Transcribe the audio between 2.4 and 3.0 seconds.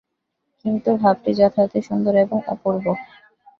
অপূর্ব।